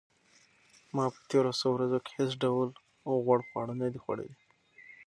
ما 0.95 1.05
په 1.13 1.19
تېرو 1.29 1.51
څو 1.59 1.67
ورځو 1.73 1.99
کې 2.05 2.11
هیڅ 2.19 2.31
ډول 2.43 2.69
غوړ 3.23 3.39
خواړه 3.47 3.73
نه 3.81 3.87
دي 3.93 3.99
خوړلي. 4.03 4.35